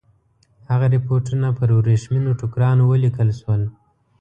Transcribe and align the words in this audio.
هغه 0.71 0.85
رپوټونه 0.95 1.47
پر 1.57 1.69
ورېښمینو 1.77 2.37
ټوکرانو 2.39 2.83
ولیکل 2.91 3.29
شول. 3.39 3.61